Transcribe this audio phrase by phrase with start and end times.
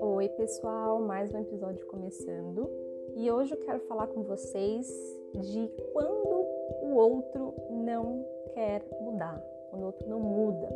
[0.00, 2.70] Oi, pessoal, mais um episódio começando.
[3.14, 4.88] E hoje eu quero falar com vocês
[5.34, 6.46] de quando
[6.82, 9.38] o outro não quer mudar,
[9.70, 10.68] quando o outro não muda.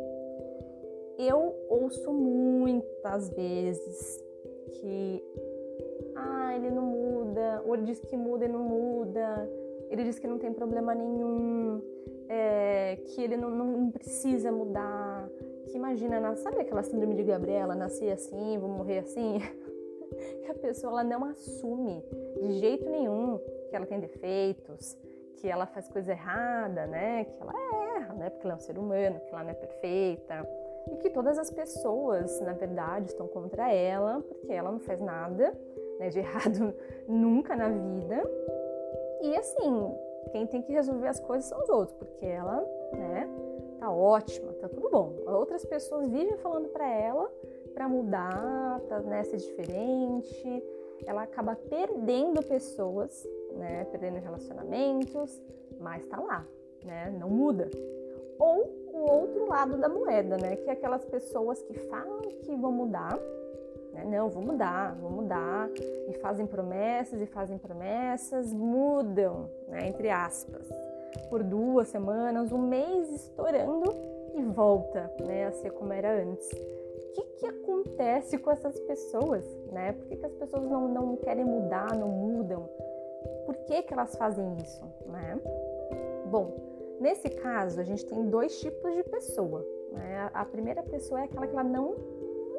[1.17, 4.23] Eu ouço muitas vezes
[4.73, 5.23] que
[6.15, 9.49] ah, ele não muda, ou ele diz que muda e não muda,
[9.89, 11.81] ele diz que não tem problema nenhum,
[12.29, 15.29] é, que ele não, não, precisa mudar,
[15.67, 19.39] que imagina, sabe aquela síndrome de Gabriela, nascer assim, vou morrer assim?
[20.43, 22.03] que a pessoa ela não assume
[22.41, 24.97] de jeito nenhum que ela tem defeitos,
[25.37, 27.25] que ela faz coisa errada, né?
[27.25, 27.53] Que ela
[27.97, 28.29] erra, né?
[28.29, 30.47] Porque ela é um ser humano, que ela não é perfeita.
[30.91, 35.53] E que todas as pessoas, na verdade, estão contra ela, porque ela não faz nada
[35.99, 36.73] né, de errado
[37.07, 38.23] nunca na vida.
[39.21, 39.95] E assim,
[40.31, 43.29] quem tem que resolver as coisas são os outros, porque ela, né,
[43.79, 45.15] tá ótima, tá tudo bom.
[45.27, 47.31] Outras pessoas vivem falando para ela
[47.75, 50.63] para mudar, para né, ser diferente.
[51.05, 55.41] Ela acaba perdendo pessoas, né, perdendo relacionamentos,
[55.77, 56.47] mas tá lá,
[56.83, 57.69] né, não muda.
[58.39, 62.71] Ou o outro lado da moeda, né, que é aquelas pessoas que falam que vão
[62.71, 63.19] mudar,
[63.95, 64.03] né?
[64.05, 65.69] Não, vou mudar, vou mudar.
[66.09, 69.87] E fazem promessas e fazem promessas, mudam, né?
[69.87, 70.67] entre aspas,
[71.29, 73.89] por duas semanas, um mês estourando
[74.35, 75.45] e volta né?
[75.45, 76.51] a ser como era antes.
[76.51, 79.45] O que, que acontece com essas pessoas?
[79.71, 79.93] Né?
[79.93, 82.69] Por que, que as pessoas não, não querem mudar, não mudam?
[83.45, 84.83] Por que, que elas fazem isso?
[85.05, 85.39] Né?
[86.25, 86.53] Bom,
[86.99, 89.65] nesse caso, a gente tem dois tipos de pessoa.
[89.93, 90.29] Né?
[90.33, 91.95] A primeira pessoa é aquela que ela não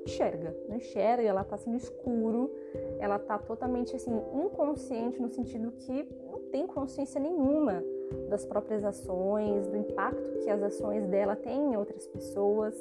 [0.07, 2.51] enxerga, não enxerga, ela tá assim no escuro,
[2.99, 7.83] ela tá totalmente assim inconsciente no sentido que não tem consciência nenhuma
[8.29, 12.75] das próprias ações, do impacto que as ações dela têm em outras pessoas.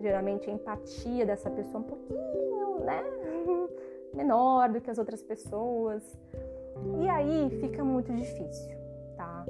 [0.00, 3.02] Geralmente a empatia dessa pessoa é um pouquinho, né,
[4.12, 6.02] menor do que as outras pessoas.
[7.00, 8.76] E aí fica muito difícil,
[9.16, 9.46] tá?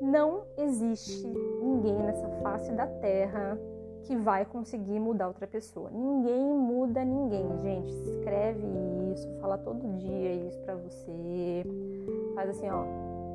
[0.00, 1.26] Não existe
[1.60, 3.58] ninguém nessa face da Terra
[4.06, 5.90] que vai conseguir mudar outra pessoa.
[5.90, 7.92] Ninguém muda ninguém, gente.
[7.92, 8.64] Escreve
[9.12, 11.64] isso, fala todo dia isso para você.
[12.34, 12.84] Faz assim, ó.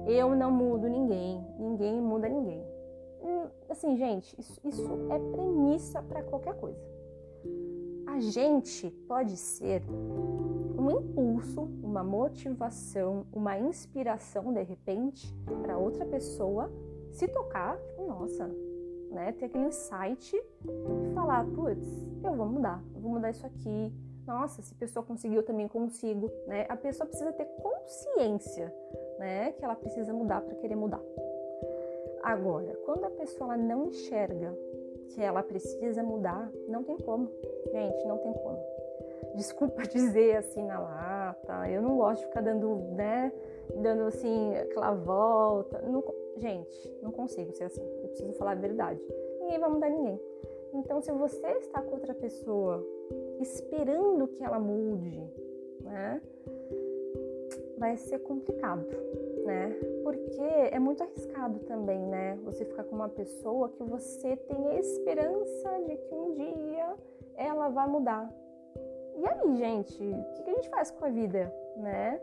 [0.08, 2.64] Eu não mudo ninguém, ninguém muda ninguém.
[3.22, 6.80] Hum, assim, gente, isso, isso é premissa para qualquer coisa.
[8.08, 15.32] A gente pode ser um impulso, uma motivação, uma inspiração de repente
[15.62, 16.72] para outra pessoa
[17.12, 18.50] se tocar, tipo, nossa,
[19.12, 19.32] né?
[19.34, 21.88] Ter aquele insight e falar, putz,
[22.24, 23.94] eu vou mudar, eu vou mudar isso aqui.
[24.26, 26.66] Nossa, se a pessoa conseguiu, eu também consigo, né?
[26.70, 28.74] A pessoa precisa ter consciência,
[29.20, 31.02] né, que ela precisa mudar para querer mudar.
[32.24, 34.56] Agora, quando a pessoa não enxerga
[35.10, 37.30] que ela precisa mudar, não tem como.
[37.72, 38.60] Gente, não tem como.
[39.36, 43.32] Desculpa dizer assim na lata, eu não gosto de ficar dando, né,
[43.76, 45.82] dando assim aquela volta.
[45.82, 46.04] Não,
[46.38, 49.02] gente, não consigo ser assim preciso falar a verdade.
[49.40, 50.20] Ninguém vai mudar ninguém.
[50.74, 52.86] Então, se você está com outra pessoa
[53.40, 55.22] esperando que ela mude,
[55.84, 56.22] né,
[57.78, 58.88] vai ser complicado,
[59.44, 59.76] né?
[60.04, 62.40] Porque é muito arriscado também, né?
[62.44, 66.96] Você ficar com uma pessoa que você tem a esperança de que um dia
[67.36, 68.32] ela vai mudar.
[69.18, 72.22] E aí, gente, o que a gente faz com a vida, né?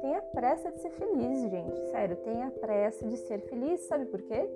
[0.00, 1.80] Tenha pressa de ser feliz, gente.
[1.90, 3.80] Sério, tenha pressa de ser feliz.
[3.80, 4.48] Sabe por quê?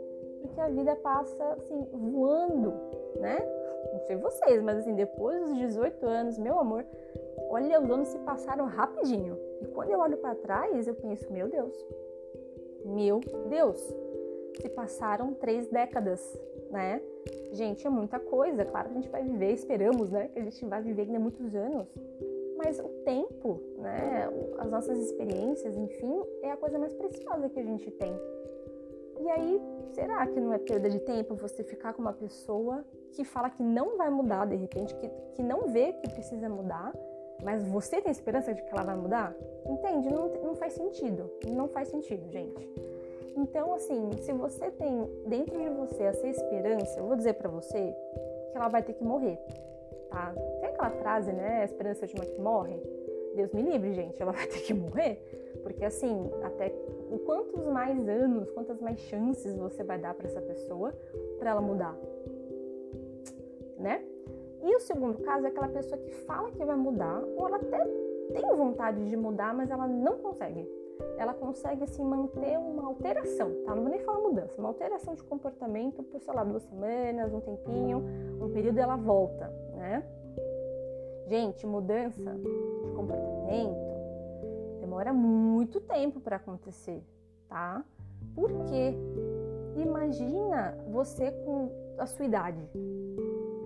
[0.43, 2.75] porque a vida passa assim voando,
[3.19, 3.39] né?
[3.93, 6.85] Não sei vocês, mas assim, depois dos 18 anos, meu amor,
[7.49, 9.39] olha, os anos se passaram rapidinho.
[9.61, 11.73] E quando eu olho para trás, eu penso, meu Deus,
[12.85, 13.81] meu Deus,
[14.61, 16.21] se passaram três décadas,
[16.71, 17.01] né?
[17.53, 18.65] Gente, é muita coisa.
[18.65, 20.29] Claro que a gente vai viver, esperamos, né?
[20.29, 21.87] Que a gente vai viver ainda muitos anos.
[22.65, 24.29] Mas o tempo, né?
[24.59, 28.15] As nossas experiências, enfim, é a coisa mais preciosa que a gente tem.
[29.21, 29.61] E aí,
[29.95, 33.63] será que não é perda de tempo você ficar com uma pessoa que fala que
[33.63, 36.93] não vai mudar de repente, que, que não vê que precisa mudar,
[37.43, 39.35] mas você tem esperança de que ela vai mudar?
[39.67, 40.09] Entende?
[40.13, 41.31] Não, não faz sentido.
[41.49, 42.69] Não faz sentido, gente.
[43.37, 47.95] Então, assim, se você tem dentro de você essa esperança, eu vou dizer para você
[48.51, 49.39] que ela vai ter que morrer,
[50.11, 50.35] tá?
[50.83, 51.61] Aquela frase, né?
[51.61, 52.77] A esperança de uma que morre.
[53.37, 55.23] Deus me livre, gente, ela vai ter que morrer.
[55.63, 56.71] Porque assim, até
[57.25, 60.93] quantos mais anos, quantas mais chances você vai dar para essa pessoa
[61.39, 61.97] para ela mudar,
[63.79, 64.03] né?
[64.65, 67.85] E o segundo caso é aquela pessoa que fala que vai mudar, ou ela até
[68.33, 70.69] tem vontade de mudar, mas ela não consegue.
[71.17, 73.75] ela consegue assim manter uma alteração, tá?
[73.75, 77.41] Não vou nem falar mudança, uma alteração de comportamento por, sei lá, duas semanas, um
[77.41, 78.03] tempinho,
[78.41, 79.47] um período ela volta,
[79.77, 80.05] né?
[81.27, 82.35] Gente, mudança
[82.85, 83.93] de comportamento
[84.81, 87.03] demora muito tempo para acontecer,
[87.49, 87.85] tá?
[88.35, 88.95] Porque
[89.77, 92.61] imagina você com a sua idade.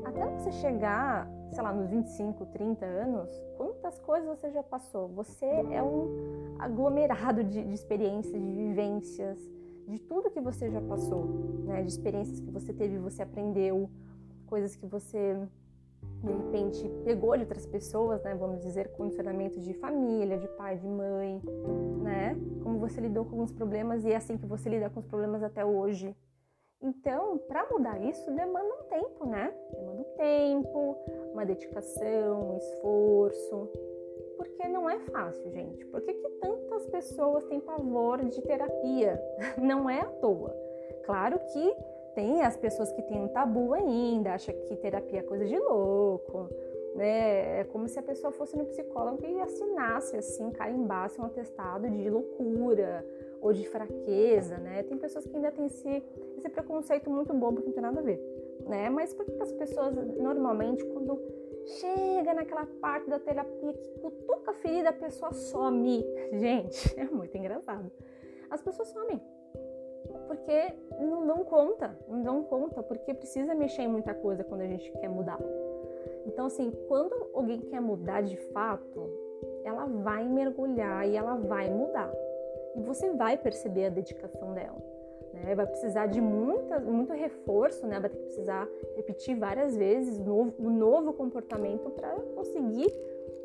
[0.04, 5.08] Até você chegar, sei lá, nos 25, 30 anos, quantas coisas você já passou?
[5.08, 9.38] Você é um aglomerado de, de experiências, de vivências,
[9.88, 11.24] de tudo que você já passou,
[11.64, 11.82] né?
[11.82, 13.90] De experiências que você teve, você aprendeu,
[14.46, 15.36] coisas que você
[16.26, 18.34] de repente pegou de outras pessoas, né?
[18.34, 21.40] Vamos dizer, condicionamentos de família, de pai, de mãe,
[22.02, 22.37] né?
[22.62, 25.43] Como você lidou com alguns problemas e é assim que você lida com os problemas
[25.43, 26.14] até hoje.
[26.82, 29.55] Então, para mudar isso, demanda um tempo, né?
[29.73, 30.96] Demanda um tempo,
[31.32, 33.70] uma dedicação, um esforço.
[34.37, 35.84] Porque não é fácil, gente.
[35.87, 39.19] Por que, que tantas pessoas têm pavor de terapia?
[39.56, 40.55] Não é à toa.
[41.06, 41.75] Claro que
[42.16, 46.48] tem as pessoas que têm um tabu ainda, acham que terapia é coisa de louco,
[46.94, 47.60] né?
[47.60, 52.08] É como se a pessoa fosse no psicólogo e assinasse, assim, carimbasse um atestado de
[52.08, 53.06] loucura
[53.42, 54.82] ou de fraqueza, né?
[54.84, 56.02] Tem pessoas que ainda têm esse,
[56.38, 58.18] esse preconceito muito bobo que não tem nada a ver,
[58.66, 58.88] né?
[58.88, 61.20] Mas por que as pessoas, normalmente, quando
[61.66, 66.02] chega naquela parte da terapia que cutuca a ferida, a pessoa some?
[66.32, 67.92] Gente, é muito engraçado.
[68.48, 69.20] As pessoas somem
[70.26, 74.90] porque não dão conta, não conta, porque precisa mexer em muita coisa quando a gente
[74.93, 75.38] quer mudar.
[76.26, 79.08] Então, assim, quando alguém quer mudar de fato,
[79.64, 82.12] ela vai mergulhar e ela vai mudar.
[82.75, 84.76] E você vai perceber a dedicação dela.
[85.32, 85.55] Né?
[85.55, 88.00] Vai precisar de muita, muito reforço, né?
[88.00, 92.93] vai ter que precisar repetir várias vezes o novo, o novo comportamento para conseguir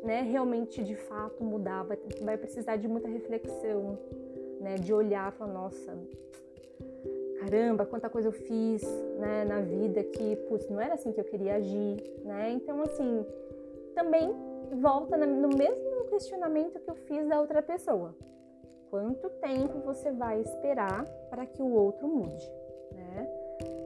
[0.02, 1.84] né, realmente, de fato, mudar.
[1.84, 3.98] Vai, vai precisar de muita reflexão,
[4.60, 4.74] né?
[4.74, 5.96] de olhar e falar, nossa,
[7.42, 8.82] caramba, quanta coisa eu fiz
[9.18, 12.52] né, na vida que, putz, não era assim que eu queria agir, né?
[12.52, 13.26] Então, assim,
[13.94, 14.32] também
[14.80, 18.14] volta no mesmo questionamento que eu fiz da outra pessoa.
[18.90, 22.50] Quanto tempo você vai esperar para que o outro mude,
[22.92, 23.28] né?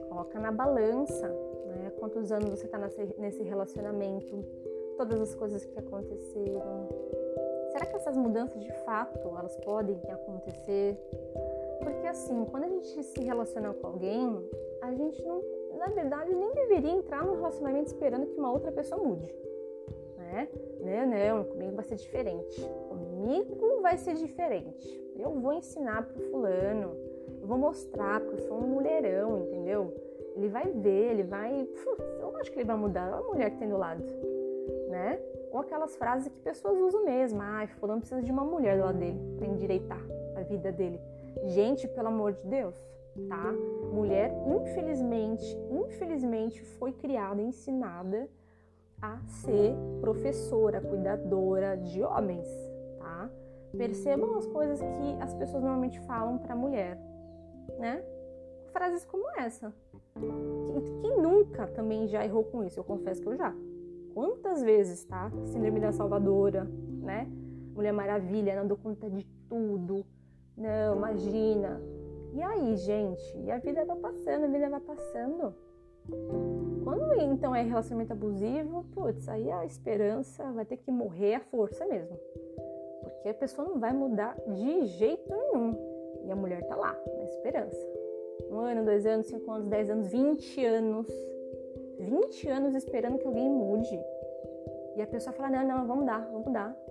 [0.07, 1.91] Coloca na balança, né?
[1.99, 2.77] Quantos anos você está
[3.17, 4.43] nesse relacionamento,
[4.97, 6.89] todas as coisas que aconteceram.
[7.71, 10.97] Será que essas mudanças de fato elas podem acontecer?
[11.79, 14.49] Porque assim, quando a gente se relaciona com alguém,
[14.81, 15.41] a gente não,
[15.77, 19.33] na verdade, nem deveria entrar num relacionamento esperando que uma outra pessoa mude.
[20.17, 20.47] Né?
[20.81, 22.61] Não, não, comigo vai ser diferente.
[22.89, 25.11] Comigo vai ser diferente.
[25.15, 26.95] Eu vou ensinar pro fulano,
[27.41, 29.93] eu vou mostrar, porque eu sou um mulherão, entendeu?
[30.35, 31.67] Ele vai ver, ele vai.
[32.19, 33.07] Eu acho que ele vai mudar.
[33.11, 34.03] Olha a mulher que tem do lado,
[34.89, 35.19] né?
[35.51, 37.39] Ou aquelas frases que pessoas usam mesmo.
[37.41, 40.99] Ah, fulano precisa de uma mulher do lado dele para endireitar a vida dele.
[41.45, 42.75] Gente, pelo amor de Deus,
[43.27, 43.53] tá?
[43.91, 48.29] Mulher, infelizmente, infelizmente foi criada, ensinada
[49.01, 52.47] a ser professora, cuidadora de homens,
[52.99, 53.29] tá?
[53.75, 56.97] Percebam as coisas que as pessoas normalmente falam para mulher,
[57.77, 58.03] né?
[58.71, 59.73] Frases como essa.
[61.01, 62.79] Quem nunca também já errou com isso?
[62.79, 63.53] Eu confesso que eu já.
[64.13, 65.31] Quantas vezes, tá?
[65.45, 66.65] Síndrome da Salvadora,
[67.01, 67.27] né?
[67.75, 70.03] Mulher Maravilha, não dou conta de tudo,
[70.57, 71.79] não, imagina.
[72.33, 73.37] E aí, gente?
[73.37, 75.53] E a vida vai passando, a vida vai passando.
[76.83, 81.85] Quando então é relacionamento abusivo, putz, aí a esperança vai ter que morrer à força
[81.85, 82.17] mesmo.
[83.03, 85.75] Porque a pessoa não vai mudar de jeito nenhum.
[86.25, 87.77] E a mulher tá lá, na esperança.
[88.49, 91.07] Um ano, dois anos, cinco anos, dez anos, vinte anos.
[91.99, 93.99] Vinte anos esperando que alguém mude.
[94.95, 96.86] E a pessoa fala: não, não, vamos mudar, vamos mudar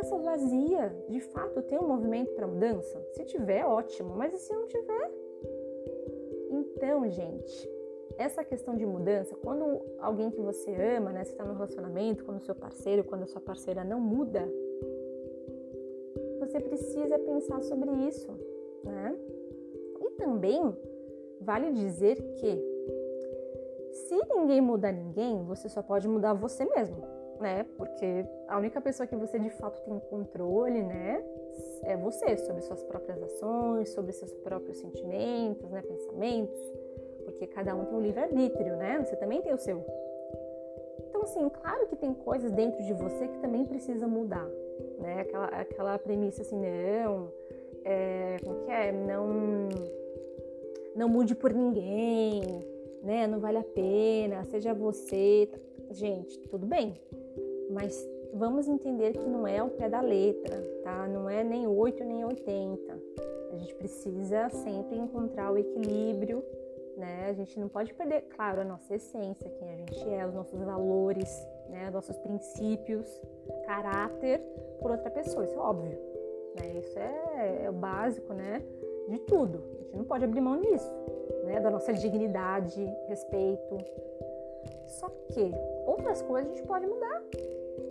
[0.00, 0.96] promessa vazia.
[1.08, 3.00] De fato, tem um movimento para mudança?
[3.12, 5.10] Se tiver, ótimo, mas e se não tiver?
[6.50, 7.70] Então, gente,
[8.16, 12.38] essa questão de mudança, quando alguém que você ama, né, você está no relacionamento, quando
[12.38, 14.48] o seu parceiro, quando a sua parceira não muda,
[16.40, 18.30] você precisa pensar sobre isso,
[18.82, 19.16] né?
[20.00, 20.74] E também
[21.40, 22.70] vale dizer que
[23.92, 27.64] se ninguém muda ninguém, você só pode mudar você mesmo né?
[27.76, 31.24] Porque a única pessoa que você de fato tem controle, né,
[31.82, 36.60] é você sobre suas próprias ações, sobre seus próprios sentimentos, né, pensamentos,
[37.24, 39.02] porque cada um tem um livre-arbítrio, né?
[39.04, 39.84] Você também tem o seu.
[41.08, 44.48] Então, assim, claro que tem coisas dentro de você que também precisam mudar,
[44.98, 45.20] né?
[45.20, 47.32] Aquela, aquela premissa assim, não,
[47.84, 48.92] é, como que é?
[48.92, 49.68] Não,
[50.94, 52.42] não mude por ninguém,
[53.02, 53.26] né?
[53.26, 55.48] Não vale a pena, seja você.
[55.90, 56.94] Gente, tudo bem,
[57.70, 61.08] mas vamos entender que não é ao pé da letra, tá?
[61.08, 62.98] Não é nem 8 nem 80.
[63.52, 66.44] A gente precisa sempre encontrar o equilíbrio,
[66.96, 67.26] né?
[67.28, 70.60] A gente não pode perder, claro, a nossa essência, quem a gente é, os nossos
[70.60, 71.90] valores, né?
[71.90, 73.20] Nossos princípios,
[73.66, 74.40] caráter
[74.78, 75.98] por outra pessoa, isso é óbvio,
[76.54, 76.78] né?
[76.78, 78.62] Isso é, é o básico, né?
[79.08, 79.64] De tudo.
[79.74, 80.92] A gente não pode abrir mão disso,
[81.46, 81.58] né?
[81.58, 83.76] Da nossa dignidade, respeito.
[84.86, 85.52] Só que
[85.90, 87.22] outras coisas a gente pode mudar,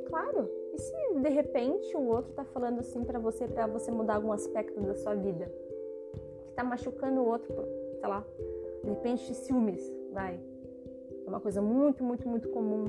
[0.08, 0.50] claro.
[0.74, 4.32] E se de repente o outro tá falando assim para você, para você mudar algum
[4.32, 5.52] aspecto da sua vida,
[6.48, 7.54] que tá machucando o outro,
[8.00, 8.26] sei lá,
[8.84, 10.40] de repente ciúmes, vai.
[11.26, 12.86] É uma coisa muito, muito, muito comum.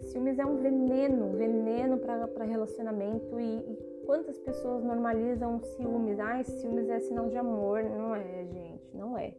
[0.00, 6.18] Ciúmes é um veneno, veneno para relacionamento e, e quantas pessoas normalizam ciúmes?
[6.18, 7.82] Ai, ciúmes é sinal de amor.
[7.82, 9.34] Não é, gente, não é.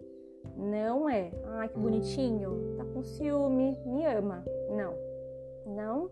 [0.56, 1.32] Não é.
[1.46, 4.44] Ai, que bonitinho, tá ciúme, me ama.
[4.70, 4.94] Não,
[5.66, 6.10] não.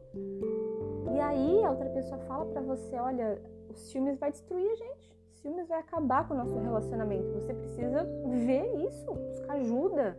[1.13, 5.11] E aí a outra pessoa fala para você, olha, o ciúmes vai destruir a gente.
[5.31, 7.31] O ciúmes vai acabar com o nosso relacionamento.
[7.33, 8.03] Você precisa
[8.45, 10.17] ver isso, buscar ajuda,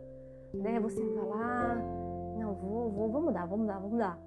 [0.53, 0.79] né?
[0.79, 1.75] Você vai lá,
[2.37, 4.19] não vou, vou, vou mudar, vou mudar, vou mudar.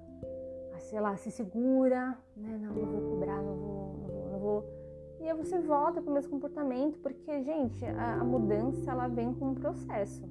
[0.71, 2.59] Mas sei lá, se segura, né?
[2.61, 4.77] Não, não vou cobrar, não vou, não vou, não vou.
[5.19, 9.33] E aí você volta para o mesmo comportamento, porque gente, a, a mudança ela vem
[9.33, 10.23] com um processo,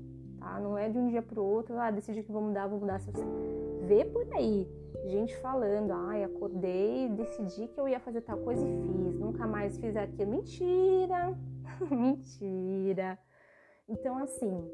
[0.46, 0.60] tá?
[0.60, 3.00] Não é de um dia para o outro, ah, decidi que vou mudar, vou mudar.
[3.00, 3.24] Se você
[3.82, 4.68] vê por aí
[5.06, 9.78] gente falando, ai, acordei, decidi que eu ia fazer tal coisa e fiz, nunca mais
[9.78, 10.30] fiz aquilo.
[10.30, 11.36] Mentira!
[11.90, 13.18] Mentira!
[13.88, 14.68] Então, assim,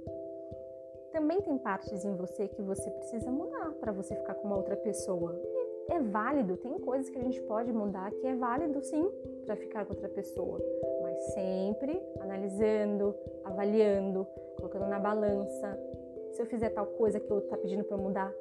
[1.13, 4.77] também tem partes em você que você precisa mudar para você ficar com uma outra
[4.77, 5.39] pessoa.
[5.91, 9.11] É válido, tem coisas que a gente pode mudar que é válido sim
[9.45, 10.59] para ficar com outra pessoa,
[11.03, 13.15] mas sempre analisando,
[13.45, 14.27] avaliando,
[14.73, 15.79] colocando na balança.
[16.33, 18.33] Se eu fizer tal coisa que o outro tá pedindo para mudar,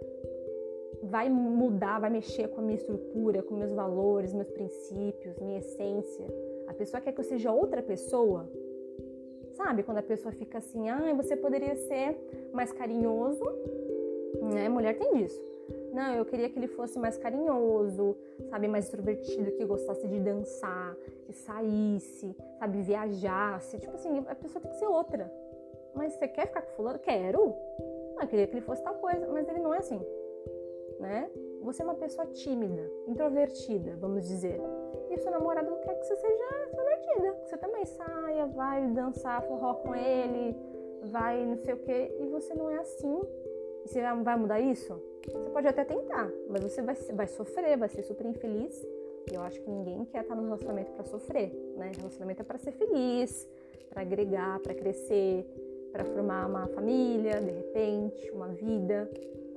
[1.03, 6.25] vai mudar, vai mexer com a minha estrutura, com meus valores, meus princípios, minha essência.
[6.67, 8.50] A pessoa quer que eu seja outra pessoa.
[9.53, 12.17] Sabe quando a pessoa fica assim, ah, você poderia ser
[12.53, 13.43] mais carinhoso,
[14.41, 14.69] né?
[14.69, 15.41] Mulher tem disso.
[15.93, 18.15] Não, eu queria que ele fosse mais carinhoso,
[18.50, 20.95] sabe, mais extrovertido, que gostasse de dançar,
[21.25, 23.77] que saísse, sabe, viajasse.
[23.77, 25.29] Tipo assim, a pessoa tem que ser outra.
[25.93, 27.00] Mas você quer ficar com fulano?
[27.00, 27.55] Quero.
[28.17, 30.00] Ah, queria que ele fosse tal coisa, mas ele não é assim
[31.01, 31.29] né?
[31.63, 34.60] Você é uma pessoa tímida, introvertida, vamos dizer.
[35.10, 39.41] E o seu namorado quer que você seja extrovertida, que você também saia, vai dançar
[39.43, 40.55] forró com ele,
[41.03, 43.21] vai não sei o quê, e você não é assim.
[43.83, 44.93] E você vai mudar isso?
[45.25, 48.88] Você pode até tentar, mas você vai, vai sofrer, vai ser super infeliz.
[49.31, 51.91] E eu acho que ninguém quer estar no relacionamento para sofrer, né?
[51.95, 53.48] Relacionamento é para ser feliz,
[53.89, 55.45] para agregar, para crescer,
[55.91, 59.10] para formar uma família, de repente, uma vida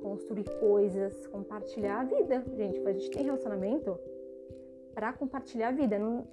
[0.05, 2.43] construir coisas, compartilhar a vida.
[2.55, 3.97] Gente, a gente tem relacionamento
[4.93, 6.27] para compartilhar a vida, não,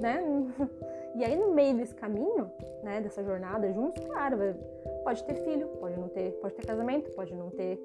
[0.00, 0.22] né?
[1.12, 2.48] E aí no meio desse caminho,
[2.84, 4.36] né, dessa jornada juntos, claro,
[5.02, 7.80] pode ter filho, pode não ter, pode ter casamento, pode não ter,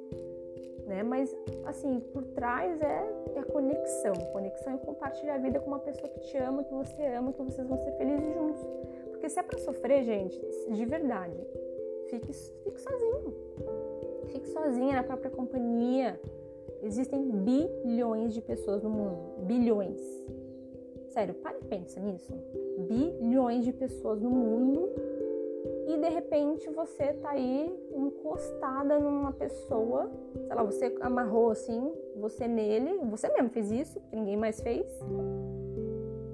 [0.85, 1.01] né?
[1.01, 3.03] Mas assim, por trás é,
[3.35, 4.13] é conexão.
[4.31, 7.41] Conexão é compartilhar a vida com uma pessoa que te ama, que você ama, que
[7.41, 8.61] vocês vão ser felizes juntos.
[9.25, 10.39] Porque se é para sofrer, gente,
[10.69, 11.35] de verdade,
[12.11, 13.33] fique, fique sozinho
[14.27, 16.21] fique sozinha na própria companhia.
[16.83, 19.45] Existem bilhões de pessoas no mundo.
[19.47, 19.99] Bilhões.
[21.07, 22.31] Sério, pare e pensa nisso.
[22.87, 24.91] Bilhões de pessoas no mundo
[25.87, 30.11] e de repente você tá aí encostada numa pessoa,
[30.45, 34.85] sei lá, você amarrou assim, você nele, você mesmo fez isso, porque ninguém mais fez.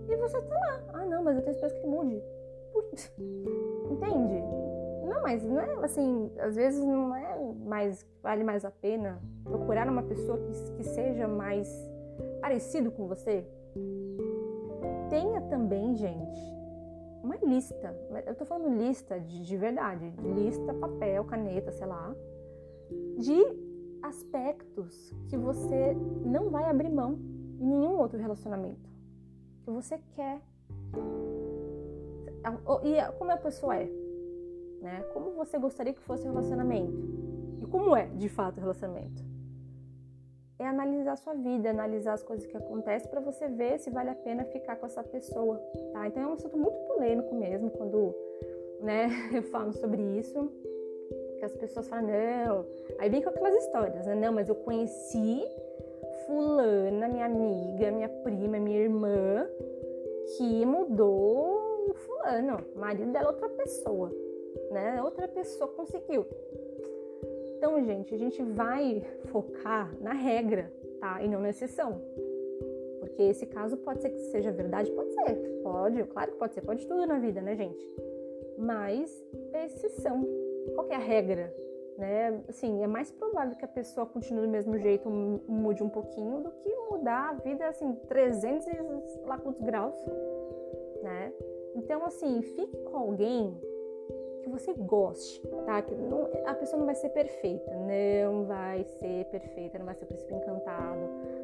[0.10, 0.84] E você tá lá.
[0.92, 2.22] Ah, não, mas eu tenho esperança que ele
[3.90, 4.42] Entende?
[5.08, 9.88] Não, mas não é assim, às vezes não é mais, vale mais a pena procurar
[9.88, 11.68] uma pessoa que, que seja mais
[12.40, 13.46] parecido com você.
[15.10, 16.40] Tenha também, gente,
[17.24, 17.96] uma lista.
[18.26, 22.16] Eu tô falando lista de, de verdade, lista, papel, caneta, sei lá,
[23.18, 27.20] de aspectos que você não vai abrir mão
[27.60, 28.90] em nenhum outro relacionamento.
[29.64, 30.42] Que você quer.
[32.84, 33.90] E como a pessoa é?
[34.82, 35.06] né?
[35.14, 36.98] Como você gostaria que fosse o relacionamento?
[37.62, 39.24] E como é, de fato, o relacionamento?
[40.58, 44.10] É analisar a sua vida, analisar as coisas que acontecem para você ver se vale
[44.10, 45.58] a pena ficar com essa pessoa,
[45.94, 46.08] tá?
[46.08, 48.14] Então é um assunto muito polêmico mesmo quando,
[48.82, 50.52] né, eu falo sobre isso,
[51.40, 52.66] que as pessoas falam, não,
[53.00, 54.16] aí vem com aquelas histórias, né?
[54.16, 55.44] Não, mas eu conheci
[56.28, 59.48] fulana, minha amiga, minha prima, minha irmã,
[60.38, 61.61] que mudou
[62.22, 64.12] fulano, marido dela é outra pessoa
[64.72, 65.02] né?
[65.04, 66.26] Outra pessoa conseguiu.
[67.58, 71.22] Então, gente, a gente vai focar na regra, tá?
[71.22, 72.02] E não na exceção.
[73.00, 76.62] Porque esse caso pode ser que seja verdade, pode ser, pode, claro que pode ser,
[76.62, 77.88] pode tudo na vida, né, gente?
[78.58, 79.12] Mas
[79.54, 80.28] é exceção.
[80.74, 81.54] Qual é a regra?
[81.98, 82.42] Né?
[82.48, 86.52] Assim, é mais provável que a pessoa continue do mesmo jeito, mude um pouquinho, do
[86.52, 88.72] que mudar a vida assim 300 e
[89.26, 89.96] lá quantos graus,
[91.04, 91.32] né?
[91.76, 93.58] Então, assim, fique com alguém
[94.42, 95.82] que você goste, tá?
[95.82, 100.06] Que não, a pessoa não vai ser perfeita, não vai ser perfeita, não vai ser
[100.06, 101.00] príncipe encantado,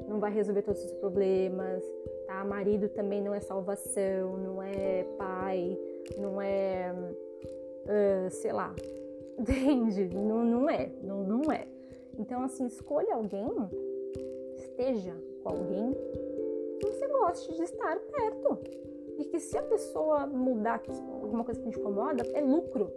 [0.08, 1.84] não vai resolver todos os problemas,
[2.26, 2.44] tá?
[2.44, 5.78] Marido também não é salvação, não é pai,
[6.18, 6.94] não é,
[7.86, 8.74] uh, sei lá,
[9.38, 10.10] entende?
[10.16, 11.68] Não, não é, não, não é.
[12.18, 13.48] Então, assim, escolha alguém,
[14.56, 15.94] esteja com alguém
[16.80, 18.58] que você goste de estar perto
[19.18, 20.82] e que se a pessoa mudar
[21.22, 22.92] alguma coisa que te incomoda, é lucro.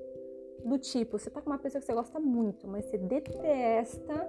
[0.64, 4.28] Do tipo, você tá com uma pessoa que você gosta muito, mas você detesta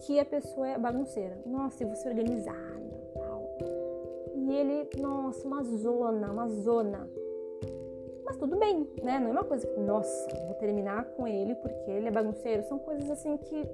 [0.00, 1.38] que a pessoa é bagunceira.
[1.46, 2.76] Nossa, e você é organizada
[3.14, 3.56] tal.
[4.34, 7.08] E ele, nossa, uma zona, uma zona.
[8.24, 9.18] Mas tudo bem, né?
[9.18, 12.62] Não é uma coisa que, nossa, vou terminar com ele porque ele é bagunceiro.
[12.64, 13.64] São coisas assim que,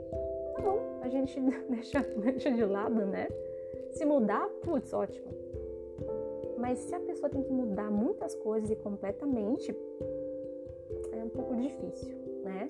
[0.55, 3.29] tá bom, a gente deixa, deixa de lado, né?
[3.93, 5.27] Se mudar, putz, ótimo.
[6.63, 9.77] Mas se a pessoa tem que mudar muitas coisas e completamente,
[11.11, 12.15] é um pouco difícil,
[12.45, 12.69] né?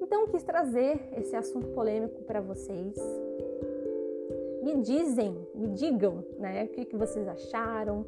[0.00, 2.96] Então quis trazer esse assunto polêmico para vocês.
[4.62, 6.62] Me dizem, me digam, né?
[6.62, 8.06] O que, que vocês acharam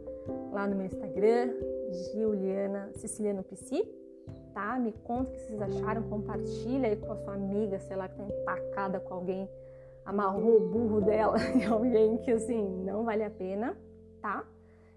[0.53, 1.55] lá no meu Instagram,
[2.15, 3.83] Juliana Siciliano Psi,
[4.55, 4.79] tá?
[4.79, 8.17] Me conta o que vocês acharam, compartilha aí com a sua amiga, sei lá, que
[8.17, 9.51] tá empacada com alguém,
[10.05, 13.77] amarrou o burro dela em alguém que assim não vale a pena,
[14.23, 14.47] tá?